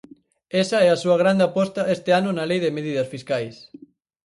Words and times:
Esa 0.63 0.77
é 0.87 0.89
a 0.91 1.01
súa 1.03 1.17
grande 1.23 1.43
aposta 1.49 1.89
este 1.95 2.11
ano 2.19 2.29
na 2.33 2.47
Lei 2.49 2.59
de 2.63 2.75
medidas 2.77 3.11
fiscais. 3.13 3.55